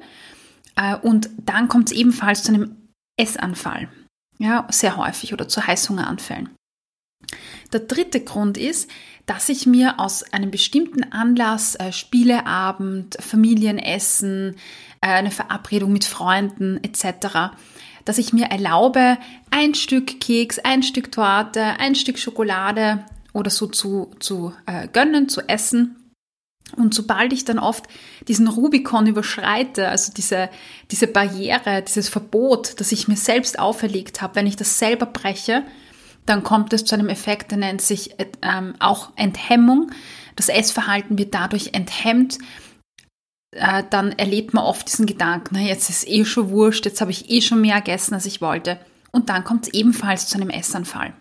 äh, 0.75 0.97
und 0.97 1.29
dann 1.37 1.69
kommt 1.69 1.91
es 1.91 1.97
ebenfalls 1.97 2.43
zu 2.43 2.53
einem 2.53 2.75
Essanfall. 3.17 3.87
Ja, 4.37 4.67
sehr 4.69 4.97
häufig 4.97 5.33
oder 5.33 5.47
zu 5.47 5.65
Heißhungeranfällen. 5.65 6.49
Der 7.73 7.79
dritte 7.81 8.21
Grund 8.21 8.57
ist, 8.57 8.89
dass 9.25 9.49
ich 9.49 9.65
mir 9.65 9.99
aus 9.99 10.23
einem 10.33 10.51
bestimmten 10.51 11.11
Anlass, 11.11 11.75
äh, 11.75 11.91
Spieleabend, 11.91 13.17
Familienessen, 13.19 14.55
äh, 15.01 15.07
eine 15.07 15.31
Verabredung 15.31 15.91
mit 15.91 16.05
Freunden 16.05 16.79
etc., 16.83 17.55
dass 18.03 18.19
ich 18.19 18.33
mir 18.33 18.45
erlaube, 18.45 19.17
ein 19.49 19.73
Stück 19.73 20.19
Keks, 20.19 20.59
ein 20.59 20.83
Stück 20.83 21.11
Torte, 21.11 21.79
ein 21.79 21.95
Stück 21.95 22.19
Schokolade 22.19 23.03
oder 23.33 23.49
so 23.49 23.65
zu, 23.65 24.11
zu 24.19 24.53
äh, 24.67 24.87
gönnen, 24.87 25.27
zu 25.27 25.41
essen. 25.49 26.04
Und 26.77 26.93
sobald 26.93 27.33
ich 27.33 27.45
dann 27.45 27.59
oft 27.59 27.85
diesen 28.27 28.47
Rubikon 28.47 29.07
überschreite, 29.07 29.89
also 29.89 30.11
diese, 30.13 30.49
diese 30.91 31.07
Barriere, 31.07 31.81
dieses 31.81 32.09
Verbot, 32.09 32.79
das 32.79 32.91
ich 32.91 33.07
mir 33.07 33.17
selbst 33.17 33.59
auferlegt 33.59 34.21
habe, 34.21 34.35
wenn 34.35 34.47
ich 34.47 34.55
das 34.55 34.79
selber 34.79 35.05
breche, 35.05 35.63
dann 36.25 36.43
kommt 36.43 36.73
es 36.73 36.85
zu 36.85 36.95
einem 36.95 37.09
Effekt, 37.09 37.51
der 37.51 37.59
nennt 37.59 37.81
sich 37.81 38.15
ähm, 38.41 38.73
auch 38.79 39.11
Enthemmung. 39.15 39.91
Das 40.35 40.49
Essverhalten 40.49 41.17
wird 41.17 41.33
dadurch 41.33 41.69
enthemmt. 41.73 42.39
Äh, 43.51 43.83
dann 43.89 44.11
erlebt 44.13 44.53
man 44.53 44.65
oft 44.65 44.87
diesen 44.87 45.05
Gedanken, 45.05 45.55
na, 45.55 45.61
jetzt 45.61 45.89
ist 45.89 46.07
eh 46.07 46.25
schon 46.25 46.49
wurscht, 46.49 46.85
jetzt 46.85 46.99
habe 46.99 47.11
ich 47.11 47.29
eh 47.29 47.41
schon 47.41 47.61
mehr 47.61 47.77
gegessen, 47.77 48.15
als 48.15 48.25
ich 48.25 48.41
wollte. 48.41 48.79
Und 49.11 49.29
dann 49.29 49.43
kommt 49.43 49.67
es 49.67 49.73
ebenfalls 49.73 50.27
zu 50.27 50.37
einem 50.37 50.49
Essanfall. 50.49 51.13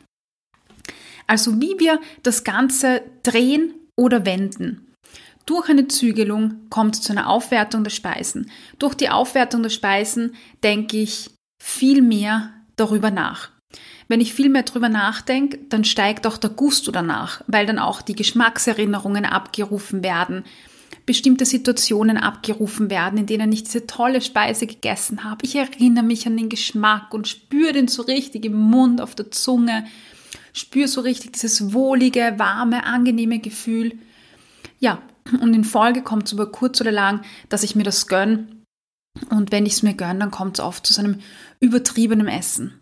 Also 1.27 1.61
wie 1.61 1.79
wir 1.79 2.01
das 2.23 2.45
Ganze 2.45 3.03
drehen 3.23 3.75
oder 3.97 4.27
wenden. 4.27 4.94
Durch 5.47 5.69
eine 5.69 5.89
Zügelung 5.89 6.69
kommt 6.71 6.95
es 6.95 7.03
zu 7.03 7.13
einer 7.13 7.29
Aufwertung 7.29 7.85
der 7.85 7.91
Speisen. 7.91 8.51
Durch 8.79 8.95
die 8.95 9.11
Aufwertung 9.11 9.63
der 9.63 9.71
Speisen 9.71 10.35
denke 10.63 10.97
ich 10.99 11.31
viel 11.59 12.03
mehr 12.03 12.53
darüber 12.77 13.11
nach. 13.11 13.51
Wenn 14.09 14.21
ich 14.21 14.35
viel 14.35 14.49
mehr 14.49 14.63
darüber 14.63 14.89
nachdenke, 14.89 15.59
dann 15.69 15.85
steigt 15.85 16.27
auch 16.27 16.37
der 16.37 16.51
Gusto 16.51 16.91
danach, 16.93 17.43
weil 17.47 17.67
dann 17.67 17.79
auch 17.79 18.03
die 18.03 18.15
Geschmackserinnerungen 18.15 19.25
abgerufen 19.25 20.03
werden, 20.03 20.45
bestimmte 21.07 21.45
Situationen 21.45 22.17
abgerufen 22.17 22.91
werden, 22.91 23.19
in 23.19 23.27
denen 23.27 23.53
ich 23.53 23.65
diese 23.65 23.87
tolle 23.87 24.21
Speise 24.21 24.67
gegessen 24.67 25.25
habe. 25.25 25.45
Ich 25.45 25.57
erinnere 25.57 26.05
mich 26.05 26.27
an 26.27 26.37
den 26.37 26.49
Geschmack 26.49 27.13
und 27.13 27.29
spüre 27.29 27.73
den 27.73 27.89
so 27.89 28.03
richtig 28.03 28.45
im 28.45 28.59
Mund, 28.59 29.01
auf 29.01 29.15
der 29.15 29.31
Zunge 29.31 29.85
spüre 30.55 30.89
so 30.89 31.03
richtig 31.03 31.33
dieses 31.33 31.75
wohlige, 31.75 32.35
warme, 32.39 32.87
angenehme 32.87 33.41
Gefühl. 33.41 33.99
Ja, 34.79 35.03
und 35.33 35.55
in 35.55 35.65
Folge 35.65 36.03
kommt 36.03 36.27
es 36.27 36.33
über 36.33 36.51
kurz 36.51 36.81
oder 36.81 36.93
lang, 36.93 37.23
dass 37.49 37.63
ich 37.63 37.77
mir 37.77 37.85
das 37.85 38.07
gönne. 38.07 38.47
Und 39.31 39.53
wenn 39.53 39.67
ich 39.67 39.75
es 39.75 39.83
mir 39.83 39.95
gönne, 39.95 40.19
dann 40.19 40.31
kommt 40.31 40.59
es 40.59 40.65
oft 40.65 40.87
zu 40.87 40.93
so 40.93 41.01
einem 41.01 41.21
übertriebenen 41.61 42.29
Essen. 42.29 42.81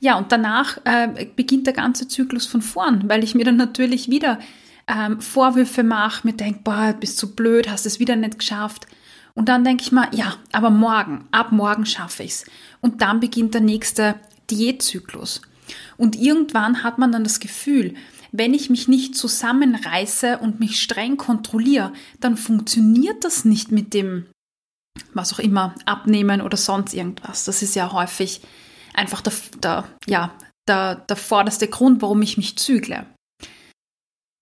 Ja, 0.00 0.16
und 0.16 0.32
danach 0.32 0.78
äh, 0.84 1.26
beginnt 1.36 1.66
der 1.66 1.74
ganze 1.74 2.08
Zyklus 2.08 2.46
von 2.46 2.62
vorn, 2.62 3.08
weil 3.08 3.24
ich 3.24 3.34
mir 3.34 3.44
dann 3.44 3.56
natürlich 3.56 4.08
wieder 4.08 4.38
ähm, 4.86 5.20
Vorwürfe 5.20 5.82
mache, 5.82 6.26
mir 6.26 6.32
denke, 6.32 6.60
boah, 6.64 6.94
bist 6.98 7.22
du 7.22 7.34
blöd, 7.34 7.68
hast 7.70 7.84
es 7.84 8.00
wieder 8.00 8.16
nicht 8.16 8.38
geschafft. 8.38 8.86
Und 9.34 9.48
dann 9.48 9.64
denke 9.64 9.82
ich 9.82 9.92
mal, 9.92 10.08
ja, 10.12 10.34
aber 10.52 10.70
morgen, 10.70 11.28
ab 11.30 11.52
morgen 11.52 11.86
schaffe 11.86 12.22
ich 12.22 12.30
es. 12.32 12.44
Und 12.80 13.02
dann 13.02 13.20
beginnt 13.20 13.54
der 13.54 13.60
nächste 13.60 14.16
Diätzyklus. 14.50 15.42
Und 15.96 16.16
irgendwann 16.16 16.82
hat 16.82 16.98
man 16.98 17.12
dann 17.12 17.24
das 17.24 17.40
Gefühl, 17.40 17.94
wenn 18.32 18.54
ich 18.54 18.70
mich 18.70 18.88
nicht 18.88 19.16
zusammenreiße 19.16 20.38
und 20.38 20.60
mich 20.60 20.80
streng 20.80 21.16
kontrolliere, 21.16 21.92
dann 22.20 22.36
funktioniert 22.36 23.24
das 23.24 23.44
nicht 23.44 23.72
mit 23.72 23.94
dem, 23.94 24.26
was 25.14 25.32
auch 25.32 25.38
immer, 25.38 25.74
abnehmen 25.86 26.40
oder 26.40 26.56
sonst 26.56 26.94
irgendwas. 26.94 27.44
Das 27.44 27.62
ist 27.62 27.74
ja 27.74 27.92
häufig 27.92 28.40
einfach 28.94 29.20
der, 29.20 29.32
der, 29.62 29.84
ja, 30.06 30.34
der, 30.66 30.96
der 30.96 31.16
vorderste 31.16 31.68
Grund, 31.68 32.02
warum 32.02 32.22
ich 32.22 32.36
mich 32.36 32.58
zügle. 32.58 33.06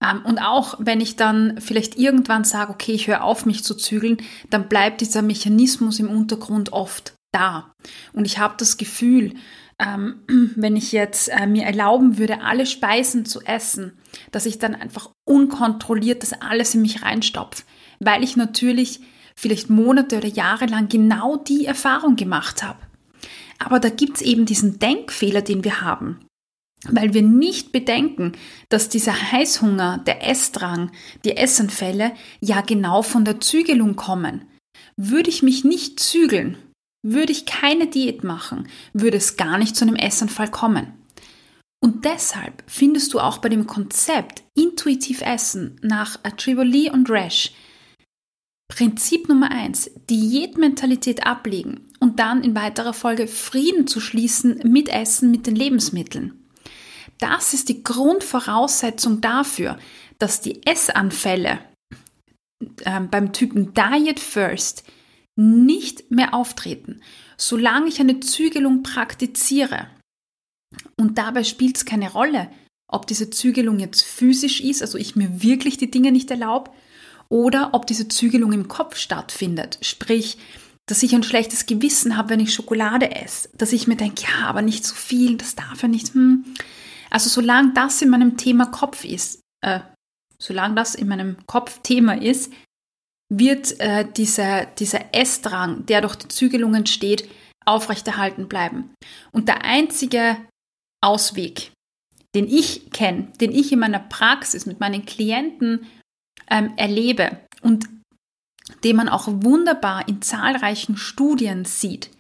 Ähm, 0.03 0.23
und 0.25 0.39
auch 0.39 0.75
wenn 0.79 1.01
ich 1.01 1.17
dann 1.17 1.61
vielleicht 1.61 1.97
irgendwann 1.97 2.45
sage, 2.45 2.73
okay, 2.73 2.93
ich 2.93 3.07
höre 3.07 3.23
auf, 3.23 3.47
mich 3.47 3.65
zu 3.65 3.75
zügeln, 3.75 4.19
dann 4.51 4.69
bleibt 4.69 5.01
dieser 5.01 5.23
Mechanismus 5.23 5.99
im 5.99 6.09
Untergrund 6.09 6.73
oft 6.73 7.16
da. 7.37 7.75
Und 8.13 8.25
ich 8.25 8.39
habe 8.39 8.55
das 8.57 8.77
Gefühl, 8.79 9.35
ähm, 9.79 10.23
wenn 10.57 10.77
ich 10.77 10.93
jetzt 10.93 11.29
äh, 11.29 11.47
mir 11.47 11.65
erlauben 11.65 12.19
würde, 12.19 12.43
alle 12.43 12.67
Speisen 12.67 13.27
zu 13.27 13.41
essen, 13.43 13.93
dass 14.33 14.47
ich 14.47 14.59
dann 14.59 14.75
einfach 14.75 15.11
unkontrolliert 15.25 16.23
das 16.23 16.33
alles 16.33 16.75
in 16.75 16.83
mich 16.83 17.03
reinstopfe, 17.03 17.65
weil 18.01 18.25
ich 18.25 18.37
natürlich 18.37 19.01
vielleicht 19.37 19.69
Monate 19.69 20.17
oder 20.17 20.29
Jahre 20.29 20.67
lang 20.67 20.89
genau 20.89 21.37
die 21.37 21.67
Erfahrung 21.67 22.17
gemacht 22.17 22.63
habe. 22.63 22.79
Aber 23.59 23.81
da 23.81 23.91
gibt 23.91 24.17
es 24.17 24.23
eben 24.23 24.47
diesen 24.47 24.79
Denkfehler, 24.79 25.43
den 25.43 25.65
wir 25.65 25.83
haben, 25.83 26.21
weil 26.89 27.15
wir 27.15 27.23
nicht 27.23 27.73
bedenken, 27.73 28.33
dass 28.69 28.89
dieser 28.89 29.33
Heißhunger, 29.33 29.99
der 30.07 30.27
Essdrang, 30.27 30.91
die 31.25 31.37
Essanfälle 31.37 32.13
ja 32.41 32.61
genau 32.63 33.03
von 33.03 33.25
der 33.25 33.41
Zügelung 33.41 33.97
kommen. 33.97 34.47
Würde 34.97 35.29
ich 35.29 35.43
mich 35.43 35.65
nicht 35.65 36.01
zügeln, 36.01 36.57
würde 37.03 37.33
ich 37.33 37.47
keine 37.47 37.87
Diät 37.87 38.25
machen, 38.25 38.69
würde 38.93 39.17
es 39.17 39.37
gar 39.37 39.59
nicht 39.59 39.77
zu 39.77 39.85
einem 39.85 39.97
Essanfall 39.97 40.51
kommen. 40.51 40.93
Und 41.81 42.05
deshalb 42.05 42.65
findest 42.67 43.15
du 43.15 43.21
auch 43.21 43.39
bei 43.39 43.49
dem 43.49 43.67
Konzept 43.67 44.43
intuitiv 44.55 45.21
Essen 45.21 45.79
nach 45.83 46.17
Trivoli 46.37 46.91
und 46.91 47.11
Rash 47.11 47.53
Prinzip 48.69 49.29
Nummer 49.29 49.51
eins: 49.51 49.91
Diätmentalität 50.11 51.27
ablegen 51.27 51.89
und 52.01 52.19
dann 52.19 52.43
in 52.43 52.55
weiterer 52.55 52.93
Folge 52.93 53.27
Frieden 53.27 53.87
zu 53.87 54.01
schließen 54.01 54.61
mit 54.65 54.89
Essen, 54.89 55.31
mit 55.31 55.47
den 55.47 55.57
Lebensmitteln. 55.57 56.47
Das 57.19 57.55
ist 57.55 57.69
die 57.69 57.83
Grundvoraussetzung 57.83 59.21
dafür, 59.21 59.79
dass 60.19 60.41
die 60.41 60.67
Essanfälle 60.67 61.61
äh, 62.85 63.01
beim 63.01 63.33
Typen 63.33 63.73
Diet 63.73 64.21
First 64.21 64.85
nicht 65.37 66.11
mehr 66.11 66.35
auftreten, 66.35 67.03
solange 67.37 67.89
ich 67.89 68.01
eine 68.01 68.21
Zügelung 68.21 68.83
praktiziere. 68.83 69.87
Und 70.99 71.19
dabei 71.19 71.45
spielt 71.45 71.77
es 71.77 71.85
keine 71.85 72.11
Rolle, 72.11 72.51
ob 72.89 73.07
diese 73.07 73.31
Zügelung 73.31 73.79
jetzt 73.79 74.03
physisch 74.03 74.61
ist, 74.61 74.83
also 74.83 74.99
ich 74.99 75.17
mir 75.17 75.43
wirklich 75.43 75.77
die 75.77 75.91
Dinge 75.91 76.13
nicht 76.13 76.31
erlaube, 76.31 76.71
oder 77.29 77.71
ob 77.73 77.87
diese 77.87 78.09
Zügelung 78.09 78.53
im 78.53 78.69
Kopf 78.69 78.97
stattfindet. 78.97 79.79
Sprich, 79.83 80.39
dass 80.87 81.03
ich 81.03 81.15
ein 81.15 81.25
schlechtes 81.25 81.67
Gewissen 81.67 82.17
habe, 82.17 82.31
wenn 82.31 82.41
ich 82.41 82.55
Schokolade 82.55 83.11
esse. 83.11 83.49
Dass 83.55 83.73
ich 83.73 83.89
mir 83.89 83.97
denke, 83.97 84.23
ja, 84.23 84.47
aber 84.47 84.63
nicht 84.63 84.85
zu 84.85 84.95
so 84.95 84.97
viel, 84.97 85.37
das 85.37 85.57
darf 85.57 85.83
ja 85.83 85.89
nicht. 85.89 86.15
Hm. 86.15 86.45
Also 87.11 87.29
solange 87.29 87.73
das 87.75 88.01
in 88.03 88.11
meinem 88.11 88.37
Thema 88.37 88.67
Kopf 88.67 89.05
ist, 89.05 89.41
äh, 89.63 89.81
solange 90.39 90.77
das 90.77 90.95
in 90.95 91.09
meinem 91.09 91.37
Kopf 91.47 91.81
Thema 91.83 92.21
ist, 92.21 92.53
wird 93.29 93.79
äh, 93.81 94.07
dieser, 94.17 94.67
dieser 94.67 95.15
Essdrang, 95.15 95.87
der 95.87 96.01
durch 96.01 96.17
die 96.17 96.29
Zügelung 96.29 96.75
entsteht, 96.75 97.29
aufrechterhalten 97.65 98.49
bleiben. 98.49 98.95
Und 99.33 99.49
der 99.49 99.65
einzige 99.65 100.37
Ausweg, 101.03 101.73
den 102.35 102.47
ich 102.47 102.91
kenne, 102.91 103.33
den 103.41 103.53
ich 103.53 103.73
in 103.73 103.81
meiner 103.81 103.99
Praxis 103.99 104.67
mit 104.67 104.79
meinen 104.79 105.05
Klienten 105.05 105.87
ähm, 106.49 106.73
erlebe 106.77 107.41
und 107.63 107.89
den 108.85 108.97
man 108.97 109.09
auch 109.09 109.27
wunderbar 109.29 110.09
in 110.09 110.23
zahlreichen 110.23 110.97
Studien 110.97 111.65
sieht, 111.65 112.11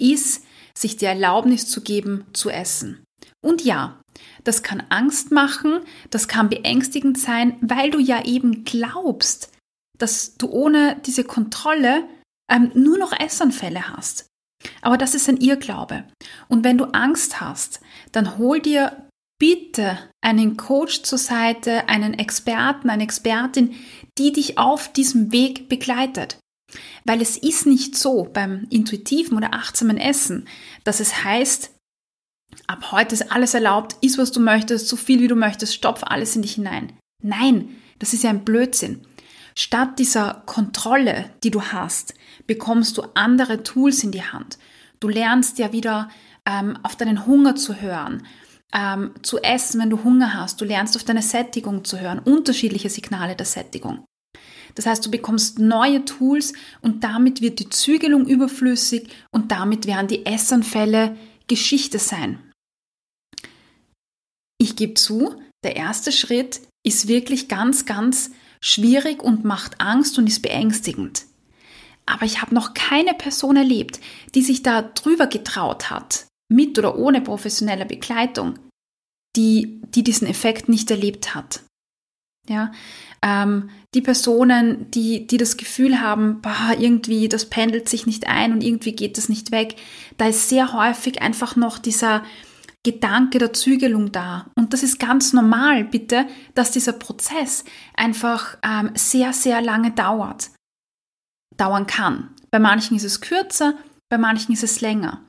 ist, 0.00 0.44
sich 0.76 0.96
die 0.96 1.04
Erlaubnis 1.04 1.68
zu 1.68 1.82
geben, 1.82 2.24
zu 2.32 2.50
essen. 2.50 3.04
Und 3.44 3.62
ja, 3.62 4.00
das 4.44 4.62
kann 4.62 4.82
Angst 4.88 5.32
machen, 5.32 5.80
das 6.10 6.28
kann 6.28 6.48
beängstigend 6.48 7.18
sein, 7.18 7.56
weil 7.60 7.90
du 7.90 7.98
ja 7.98 8.24
eben 8.24 8.64
glaubst, 8.64 9.52
dass 9.98 10.36
du 10.36 10.48
ohne 10.48 11.00
diese 11.04 11.24
Kontrolle 11.24 12.08
ähm, 12.50 12.70
nur 12.74 12.98
noch 12.98 13.12
Essanfälle 13.18 13.88
hast. 13.88 14.26
Aber 14.80 14.96
das 14.96 15.14
ist 15.14 15.28
ein 15.28 15.38
Irrglaube. 15.38 16.04
Und 16.48 16.64
wenn 16.64 16.78
du 16.78 16.84
Angst 16.86 17.40
hast, 17.40 17.80
dann 18.12 18.38
hol 18.38 18.60
dir 18.60 19.08
bitte 19.40 19.98
einen 20.20 20.56
Coach 20.56 21.02
zur 21.02 21.18
Seite, 21.18 21.88
einen 21.88 22.14
Experten, 22.14 22.90
eine 22.90 23.02
Expertin, 23.02 23.74
die 24.18 24.32
dich 24.32 24.58
auf 24.58 24.92
diesem 24.92 25.32
Weg 25.32 25.68
begleitet. 25.68 26.38
Weil 27.04 27.20
es 27.20 27.36
ist 27.36 27.66
nicht 27.66 27.96
so 27.98 28.24
beim 28.32 28.66
intuitiven 28.70 29.36
oder 29.36 29.52
achtsamen 29.52 29.98
Essen, 29.98 30.48
dass 30.84 31.00
es 31.00 31.24
heißt, 31.24 31.72
ab 32.66 32.92
heute 32.92 33.14
ist 33.14 33.32
alles 33.32 33.54
erlaubt, 33.54 33.96
iss 34.00 34.16
was 34.16 34.30
du 34.30 34.40
möchtest, 34.40 34.88
so 34.88 34.96
viel 34.96 35.20
wie 35.20 35.28
du 35.28 35.34
möchtest, 35.34 35.74
stopf 35.74 36.02
alles 36.04 36.36
in 36.36 36.42
dich 36.42 36.54
hinein. 36.54 36.92
Nein, 37.22 37.76
das 37.98 38.12
ist 38.12 38.22
ja 38.22 38.30
ein 38.30 38.44
Blödsinn. 38.44 39.06
Statt 39.54 39.98
dieser 39.98 40.42
Kontrolle, 40.46 41.30
die 41.42 41.50
du 41.50 41.62
hast, 41.62 42.14
bekommst 42.46 42.96
du 42.96 43.02
andere 43.14 43.62
Tools 43.62 44.02
in 44.02 44.12
die 44.12 44.22
Hand. 44.22 44.58
Du 45.00 45.08
lernst 45.08 45.58
ja 45.58 45.72
wieder 45.72 46.08
ähm, 46.46 46.78
auf 46.82 46.96
deinen 46.96 47.26
Hunger 47.26 47.56
zu 47.56 47.80
hören, 47.80 48.26
ähm, 48.72 49.14
zu 49.22 49.42
essen, 49.42 49.80
wenn 49.80 49.90
du 49.90 50.04
Hunger 50.04 50.34
hast. 50.34 50.60
Du 50.60 50.64
lernst 50.64 50.96
auf 50.96 51.04
deine 51.04 51.22
Sättigung 51.22 51.84
zu 51.84 52.00
hören, 52.00 52.18
unterschiedliche 52.18 52.88
Signale 52.88 53.36
der 53.36 53.46
Sättigung. 53.46 54.04
Das 54.74 54.86
heißt, 54.86 55.04
du 55.04 55.10
bekommst 55.10 55.58
neue 55.58 56.04
Tools 56.04 56.54
und 56.80 57.04
damit 57.04 57.42
wird 57.42 57.58
die 57.58 57.68
Zügelung 57.68 58.26
überflüssig 58.26 59.08
und 59.30 59.52
damit 59.52 59.86
werden 59.86 60.08
die 60.08 60.24
Essanfälle 60.24 61.16
Geschichte 61.46 61.98
sein. 61.98 62.38
Ich 64.58 64.76
gebe 64.76 64.94
zu, 64.94 65.34
der 65.64 65.76
erste 65.76 66.12
Schritt 66.12 66.60
ist 66.84 67.08
wirklich 67.08 67.48
ganz, 67.48 67.84
ganz 67.84 68.30
schwierig 68.62 69.22
und 69.22 69.44
macht 69.44 69.82
Angst 69.82 70.16
und 70.16 70.26
ist 70.26 70.40
beängstigend. 70.40 71.26
Aber 72.06 72.24
ich 72.24 72.40
habe 72.40 72.54
noch 72.54 72.72
keine 72.72 73.12
Person 73.14 73.56
erlebt, 73.56 74.00
die 74.34 74.42
sich 74.42 74.62
da 74.62 74.82
drüber 74.82 75.26
getraut 75.26 75.90
hat, 75.90 76.26
mit 76.48 76.78
oder 76.78 76.96
ohne 76.96 77.20
professionelle 77.20 77.84
Begleitung, 77.84 78.58
die, 79.36 79.82
die 79.94 80.02
diesen 80.02 80.26
Effekt 80.26 80.68
nicht 80.68 80.90
erlebt 80.90 81.34
hat. 81.34 81.62
Ja, 82.48 82.72
ähm, 83.22 83.70
die 83.94 84.00
Personen, 84.00 84.90
die, 84.90 85.28
die 85.28 85.36
das 85.36 85.56
Gefühl 85.56 86.00
haben, 86.00 86.40
boah, 86.40 86.74
irgendwie, 86.76 87.28
das 87.28 87.48
pendelt 87.48 87.88
sich 87.88 88.04
nicht 88.04 88.26
ein 88.26 88.52
und 88.52 88.64
irgendwie 88.64 88.92
geht 88.92 89.16
das 89.16 89.28
nicht 89.28 89.52
weg, 89.52 89.76
da 90.18 90.26
ist 90.26 90.48
sehr 90.48 90.72
häufig 90.72 91.22
einfach 91.22 91.54
noch 91.54 91.78
dieser, 91.78 92.24
Gedanke 92.84 93.38
der 93.38 93.52
Zügelung 93.52 94.10
da. 94.10 94.50
Und 94.56 94.72
das 94.72 94.82
ist 94.82 94.98
ganz 94.98 95.32
normal, 95.32 95.84
bitte, 95.84 96.26
dass 96.54 96.72
dieser 96.72 96.92
Prozess 96.92 97.64
einfach 97.94 98.58
ähm, 98.62 98.90
sehr, 98.94 99.32
sehr 99.32 99.60
lange 99.60 99.92
dauert, 99.92 100.50
dauern 101.56 101.86
kann. 101.86 102.34
Bei 102.50 102.58
manchen 102.58 102.96
ist 102.96 103.04
es 103.04 103.20
kürzer, 103.20 103.74
bei 104.10 104.18
manchen 104.18 104.52
ist 104.52 104.64
es 104.64 104.80
länger. 104.80 105.26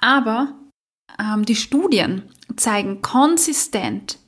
Aber 0.00 0.54
ähm, 1.18 1.44
die 1.44 1.56
Studien 1.56 2.30
zeigen 2.56 3.02
konsistent, 3.02 4.18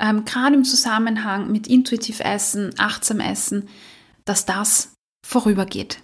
ähm, 0.00 0.24
gerade 0.24 0.54
im 0.54 0.64
Zusammenhang 0.64 1.50
mit 1.50 1.66
intuitiv 1.68 2.20
Essen, 2.20 2.74
achtsam 2.78 3.20
Essen, 3.20 3.68
dass 4.24 4.46
das 4.46 4.94
vorübergeht. 5.26 6.02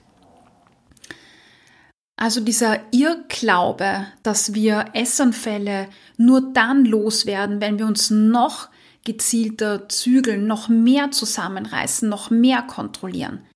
Also 2.20 2.40
dieser 2.40 2.92
Irrglaube, 2.92 4.06
dass 4.24 4.52
wir 4.52 4.86
Essanfälle 4.92 5.88
nur 6.16 6.52
dann 6.52 6.84
loswerden, 6.84 7.60
wenn 7.60 7.78
wir 7.78 7.86
uns 7.86 8.10
noch 8.10 8.68
gezielter 9.04 9.88
zügeln, 9.88 10.48
noch 10.48 10.68
mehr 10.68 11.12
zusammenreißen, 11.12 12.08
noch 12.08 12.30
mehr 12.30 12.62
kontrollieren. 12.62 13.46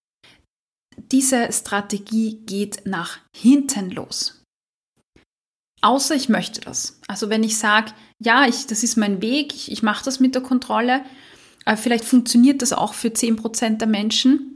Diese 1.11 1.53
Strategie 1.53 2.39
geht 2.47 2.87
nach 2.87 3.19
hinten 3.37 3.91
los. 3.91 4.45
Außer 5.81 6.15
ich 6.15 6.29
möchte 6.29 6.61
das. 6.61 7.01
Also 7.09 7.29
wenn 7.29 7.43
ich 7.43 7.59
sage, 7.59 7.93
ja, 8.21 8.47
ich, 8.47 8.69
das 8.69 8.85
ist 8.85 8.97
mein 8.97 9.21
Weg, 9.21 9.53
ich, 9.53 9.73
ich 9.73 9.83
mache 9.83 10.05
das 10.05 10.21
mit 10.21 10.37
der 10.37 10.43
Kontrolle, 10.43 11.05
äh, 11.67 11.77
vielleicht 11.77 12.05
funktioniert 12.05 12.63
das 12.63 12.73
auch 12.73 12.95
für 12.95 13.09
10% 13.09 13.79
der 13.79 13.89
Menschen, 13.89 14.52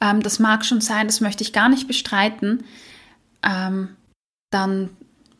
ähm, 0.00 0.22
das 0.22 0.38
mag 0.38 0.64
schon 0.64 0.80
sein, 0.80 1.06
das 1.06 1.20
möchte 1.20 1.42
ich 1.42 1.52
gar 1.52 1.68
nicht 1.68 1.86
bestreiten, 1.86 2.64
ähm, 3.42 3.96
dann, 4.50 4.90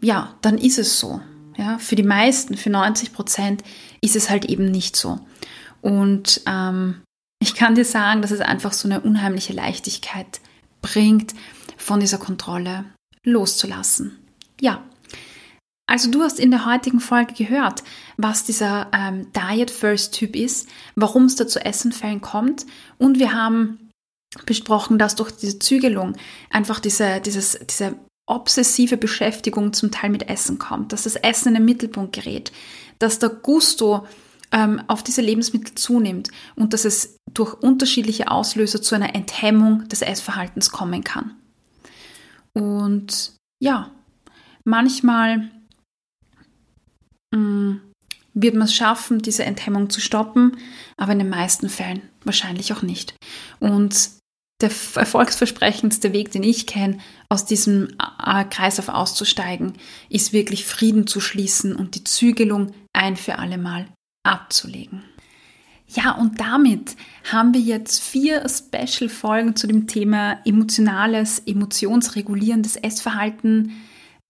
ja, 0.00 0.34
dann 0.42 0.58
ist 0.58 0.78
es 0.78 0.98
so. 0.98 1.20
Ja, 1.56 1.78
für 1.78 1.96
die 1.96 2.02
meisten, 2.02 2.56
für 2.56 2.68
90 2.68 3.14
Prozent 3.14 3.62
ist 4.02 4.14
es 4.14 4.28
halt 4.28 4.44
eben 4.44 4.70
nicht 4.70 4.94
so. 4.94 5.20
Und 5.80 6.42
ähm, 6.46 7.02
ich 7.38 7.54
kann 7.54 7.74
dir 7.74 7.84
sagen, 7.84 8.20
dass 8.20 8.30
es 8.30 8.40
einfach 8.40 8.74
so 8.74 8.88
eine 8.88 9.00
unheimliche 9.00 9.54
Leichtigkeit 9.54 10.40
bringt, 10.82 11.34
von 11.76 12.00
dieser 12.00 12.18
Kontrolle 12.18 12.84
loszulassen. 13.22 14.18
Ja, 14.60 14.82
also 15.86 16.10
du 16.10 16.22
hast 16.22 16.40
in 16.40 16.50
der 16.50 16.66
heutigen 16.66 16.98
Folge 16.98 17.34
gehört, 17.34 17.84
was 18.16 18.44
dieser 18.44 18.90
ähm, 18.92 19.28
Diet 19.32 19.70
First 19.70 20.14
Typ 20.14 20.34
ist, 20.34 20.68
warum 20.96 21.26
es 21.26 21.36
da 21.36 21.46
zu 21.46 21.64
Essenfällen 21.64 22.20
kommt 22.20 22.66
und 22.98 23.20
wir 23.20 23.32
haben 23.32 23.85
besprochen, 24.44 24.98
dass 24.98 25.14
durch 25.14 25.30
diese 25.30 25.58
Zügelung 25.58 26.16
einfach 26.50 26.80
diese, 26.80 27.20
dieses, 27.20 27.58
diese 27.70 27.94
obsessive 28.26 28.96
Beschäftigung 28.96 29.72
zum 29.72 29.90
Teil 29.90 30.10
mit 30.10 30.28
Essen 30.28 30.58
kommt, 30.58 30.92
dass 30.92 31.04
das 31.04 31.16
Essen 31.16 31.48
in 31.48 31.54
den 31.54 31.64
Mittelpunkt 31.64 32.12
gerät, 32.12 32.52
dass 32.98 33.18
der 33.18 33.30
Gusto 33.30 34.06
ähm, 34.52 34.82
auf 34.88 35.02
diese 35.02 35.22
Lebensmittel 35.22 35.74
zunimmt 35.74 36.30
und 36.56 36.72
dass 36.72 36.84
es 36.84 37.18
durch 37.32 37.54
unterschiedliche 37.54 38.30
Auslöser 38.30 38.82
zu 38.82 38.94
einer 38.94 39.14
Enthemmung 39.14 39.88
des 39.88 40.02
Essverhaltens 40.02 40.70
kommen 40.70 41.04
kann. 41.04 41.34
Und 42.52 43.34
ja, 43.60 43.90
manchmal 44.64 45.50
mh, 47.32 47.38
mm, 47.38 47.80
wird 48.34 48.54
man 48.54 48.66
es 48.66 48.74
schaffen, 48.74 49.20
diese 49.20 49.44
Enthemmung 49.44 49.88
zu 49.90 50.00
stoppen, 50.00 50.58
aber 50.96 51.12
in 51.12 51.18
den 51.18 51.30
meisten 51.30 51.68
Fällen 51.68 52.02
wahrscheinlich 52.24 52.72
auch 52.72 52.82
nicht. 52.82 53.14
Und 53.60 54.10
der 54.60 54.70
erfolgsversprechendste 54.94 56.12
Weg, 56.12 56.30
den 56.30 56.42
ich 56.42 56.66
kenne, 56.66 56.98
aus 57.28 57.44
diesem 57.44 57.88
Kreislauf 58.50 58.88
auszusteigen, 58.88 59.74
ist 60.08 60.32
wirklich 60.32 60.64
Frieden 60.64 61.06
zu 61.06 61.20
schließen 61.20 61.76
und 61.76 61.94
die 61.94 62.04
Zügelung 62.04 62.72
ein 62.92 63.16
für 63.16 63.38
alle 63.38 63.58
Mal 63.58 63.86
abzulegen. 64.22 65.02
Ja, 65.88 66.12
und 66.12 66.40
damit 66.40 66.96
haben 67.30 67.54
wir 67.54 67.60
jetzt 67.60 68.02
vier 68.02 68.44
Special-Folgen 68.48 69.54
zu 69.54 69.66
dem 69.66 69.86
Thema 69.86 70.40
emotionales, 70.44 71.38
emotionsregulierendes 71.38 72.76
Essverhalten 72.76 73.72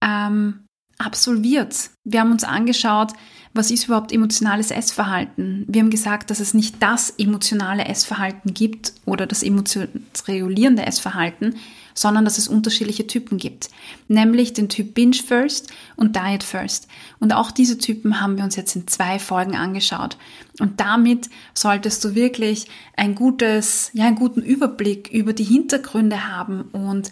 ähm, 0.04 0.66
absolviert. 0.98 1.90
Wir 2.04 2.20
haben 2.20 2.32
uns 2.32 2.44
angeschaut, 2.44 3.12
was 3.56 3.70
ist 3.70 3.86
überhaupt 3.86 4.12
emotionales 4.12 4.70
Essverhalten? 4.70 5.64
Wir 5.68 5.82
haben 5.82 5.90
gesagt, 5.90 6.30
dass 6.30 6.40
es 6.40 6.54
nicht 6.54 6.82
das 6.82 7.10
emotionale 7.18 7.86
Essverhalten 7.86 8.54
gibt 8.54 8.92
oder 9.04 9.26
das 9.26 9.42
emotionsregulierende 9.42 10.86
Essverhalten, 10.86 11.56
sondern 11.94 12.24
dass 12.24 12.38
es 12.38 12.46
unterschiedliche 12.46 13.06
Typen 13.06 13.38
gibt, 13.38 13.70
nämlich 14.06 14.52
den 14.52 14.68
Typ 14.68 14.94
Binge 14.94 15.16
First 15.16 15.72
und 15.96 16.14
Diet 16.14 16.44
First. 16.44 16.88
Und 17.18 17.32
auch 17.32 17.50
diese 17.50 17.78
Typen 17.78 18.20
haben 18.20 18.36
wir 18.36 18.44
uns 18.44 18.54
jetzt 18.54 18.76
in 18.76 18.86
zwei 18.86 19.18
Folgen 19.18 19.56
angeschaut. 19.56 20.18
Und 20.60 20.78
damit 20.78 21.30
solltest 21.54 22.04
du 22.04 22.14
wirklich 22.14 22.66
ein 22.96 23.14
gutes, 23.14 23.90
ja, 23.94 24.04
einen 24.04 24.16
guten 24.16 24.42
Überblick 24.42 25.10
über 25.10 25.32
die 25.32 25.44
Hintergründe 25.44 26.28
haben 26.28 26.62
und 26.72 27.10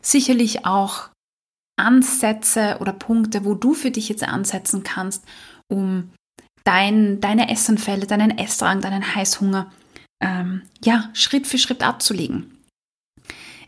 sicherlich 0.00 0.64
auch 0.64 1.10
Ansätze 1.76 2.78
oder 2.80 2.92
Punkte, 2.92 3.44
wo 3.44 3.54
du 3.54 3.74
für 3.74 3.90
dich 3.90 4.08
jetzt 4.08 4.26
ansetzen 4.26 4.82
kannst, 4.82 5.24
um 5.72 6.10
dein, 6.64 7.20
deine 7.20 7.50
Essanfälle, 7.50 8.06
deinen 8.06 8.36
Essdrang, 8.38 8.80
deinen 8.80 9.14
Heißhunger 9.14 9.72
ähm, 10.20 10.62
ja, 10.84 11.10
Schritt 11.14 11.46
für 11.46 11.58
Schritt 11.58 11.82
abzulegen. 11.82 12.58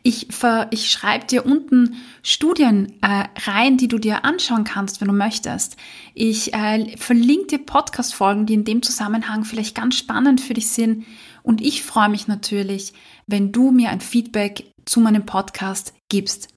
Ich, 0.07 0.29
ich 0.71 0.91
schreibe 0.91 1.27
dir 1.27 1.47
unten 1.47 1.97
Studien 2.23 2.93
äh, 3.01 3.25
rein, 3.47 3.79
die 3.79 3.89
du 3.89 3.99
dir 3.99 4.23
anschauen 4.27 4.65
kannst, 4.65 5.01
wenn 5.01 5.09
du 5.09 5.15
möchtest. 5.15 5.79
Ich 6.13 6.53
äh, 6.53 6.95
verlinke 6.99 7.47
dir 7.47 7.59
Podcast-Folgen, 7.65 8.45
die 8.45 8.53
in 8.53 8.65
dem 8.65 8.83
Zusammenhang 8.83 9.45
vielleicht 9.45 9.75
ganz 9.75 9.97
spannend 9.97 10.43
für 10.43 10.53
dich 10.53 10.69
sind. 10.69 11.07
Und 11.43 11.63
ich 11.63 11.83
freue 11.83 12.11
mich 12.11 12.29
natürlich, 12.29 12.93
wenn 13.27 13.51
du 13.51 13.71
mir 13.71 13.89
ein 13.89 14.03
Feedback 14.03 14.71
zu 14.85 15.01
meinem 15.01 15.25
Podcast 15.25 15.95
gibst. 16.11 16.54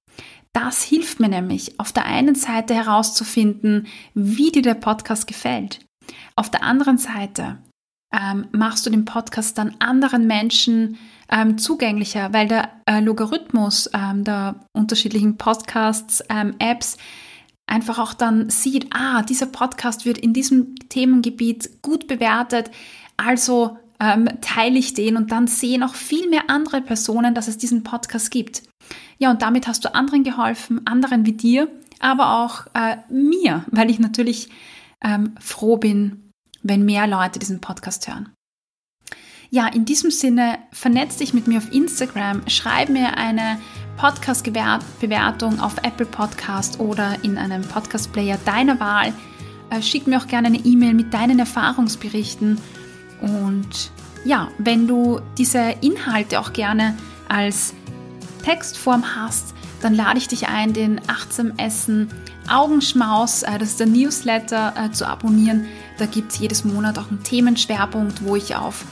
Das 0.58 0.82
hilft 0.82 1.20
mir 1.20 1.30
nämlich, 1.30 1.80
auf 1.80 1.92
der 1.92 2.06
einen 2.06 2.34
Seite 2.34 2.74
herauszufinden, 2.74 3.86
wie 4.16 4.52
dir 4.52 4.64
der 4.64 4.74
Podcast 4.74 5.28
gefällt. 5.28 5.86
Auf 6.36 6.50
der 6.50 6.64
anderen 6.64 6.98
Seite 6.98 7.60
ähm, 8.12 8.48
machst 8.54 8.84
du 8.84 8.90
den 8.90 9.06
Podcast 9.06 9.60
dann 9.60 9.76
anderen 9.78 10.26
Menschen 10.26 10.98
ähm, 11.30 11.60
zugänglicher, 11.60 12.34
weil 12.34 12.48
der 12.48 12.72
äh, 12.88 13.02
Logarithmus 13.02 13.88
ähm, 13.94 14.24
der 14.24 14.56
unterschiedlichen 14.74 15.38
Podcasts, 15.38 16.24
ähm, 16.28 16.56
Apps 16.58 16.98
einfach 17.68 18.00
auch 18.00 18.16
dann 18.16 18.50
sieht, 18.50 18.88
ah, 18.96 19.22
dieser 19.22 19.46
Podcast 19.46 20.06
wird 20.06 20.18
in 20.18 20.34
diesem 20.34 20.74
Themengebiet 20.90 21.84
gut 21.84 22.08
bewertet, 22.08 22.72
also 23.16 23.78
ähm, 24.00 24.28
teile 24.42 24.80
ich 24.80 24.96
den 24.96 25.18
und 25.18 25.32
dann 25.32 25.46
sehen 25.46 25.84
auch 25.84 25.94
viel 25.94 26.28
mehr 26.30 26.50
andere 26.50 26.82
Personen, 26.82 27.36
dass 27.36 27.48
es 27.48 27.60
diesen 27.60 27.84
Podcast 27.84 28.32
gibt. 28.32 28.64
Ja, 29.18 29.32
und 29.32 29.42
damit 29.42 29.68
hast 29.68 29.84
du 29.84 29.94
anderen 29.94 30.24
geholfen, 30.24 30.86
anderen 30.86 31.26
wie 31.26 31.34
dir, 31.34 31.70
aber 32.00 32.44
auch 32.44 32.68
äh, 32.74 32.98
mir, 33.12 33.66
weil 33.72 33.90
ich 33.90 34.00
natürlich 34.00 34.50
ähm, 35.04 35.36
froh 35.40 35.78
bin, 35.78 36.32
wenn 36.64 36.86
mehr 36.86 37.08
Leute 37.08 37.40
diesen 37.40 37.62
Podcast 37.62 38.08
hören. 38.08 38.34
Ja, 39.50 39.68
in 39.68 39.86
diesem 39.86 40.12
Sinne, 40.12 40.58
vernetz 40.72 41.18
dich 41.18 41.34
mit 41.34 41.48
mir 41.48 41.60
auf 41.60 41.72
Instagram, 41.72 42.42
schreib 42.48 42.90
mir 42.90 43.18
eine 43.18 43.60
Podcast-Bewertung 43.96 45.60
auf 45.62 45.78
Apple 45.84 46.06
Podcast 46.06 46.80
oder 46.80 47.16
in 47.24 47.38
einem 47.38 47.62
Podcast-Player 47.62 48.38
deiner 48.46 48.80
Wahl. 48.80 49.14
Äh, 49.70 49.82
schick 49.82 50.06
mir 50.06 50.20
auch 50.22 50.28
gerne 50.28 50.48
eine 50.48 50.60
E-Mail 50.60 50.94
mit 50.94 51.14
deinen 51.14 51.40
Erfahrungsberichten. 51.40 52.60
Und 53.22 53.92
ja, 54.26 54.50
wenn 54.58 54.88
du 54.88 55.22
diese 55.38 55.76
Inhalte 55.82 56.40
auch 56.40 56.52
gerne 56.52 56.98
als 57.30 57.74
Textform 58.48 59.04
hast, 59.18 59.54
dann 59.82 59.94
lade 59.94 60.18
ich 60.18 60.30
dich 60.30 60.48
ein, 60.48 60.72
den 60.72 61.02
Achtsam 61.08 61.52
Essen 61.58 62.10
Augenschmaus, 62.50 63.44
äh, 63.44 63.58
das 63.58 63.72
ist 63.72 63.82
der 63.82 63.88
Newsletter, 63.88 64.74
äh, 64.78 64.92
zu 64.92 65.06
abonnieren. 65.06 65.66
Da 65.98 66.06
gibt 66.06 66.32
es 66.32 66.40
jedes 66.40 66.64
Monat 66.64 66.98
auch 66.98 67.10
einen 67.10 67.24
Themenschwerpunkt, 67.24 68.24
wo 68.24 68.38
ich 68.38 68.56
auf 68.56 68.86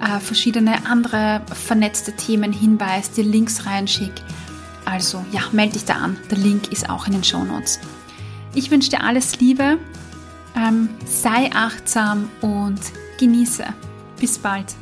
äh, 0.00 0.20
verschiedene 0.20 0.86
andere 0.86 1.42
vernetzte 1.52 2.12
Themen 2.12 2.52
hinweise, 2.52 3.10
dir 3.10 3.24
Links 3.24 3.66
reinschicke. 3.66 4.22
Also 4.84 5.24
ja, 5.32 5.40
melde 5.50 5.72
dich 5.72 5.84
da 5.84 5.94
an. 5.94 6.16
Der 6.30 6.38
Link 6.38 6.70
ist 6.70 6.88
auch 6.88 7.08
in 7.08 7.14
den 7.14 7.24
Show 7.24 7.42
Notes. 7.42 7.80
Ich 8.54 8.70
wünsche 8.70 8.90
dir 8.90 9.02
alles 9.02 9.40
Liebe, 9.40 9.78
ähm, 10.56 10.90
sei 11.06 11.50
achtsam 11.52 12.28
und 12.40 12.78
genieße. 13.18 13.64
Bis 14.20 14.38
bald. 14.38 14.76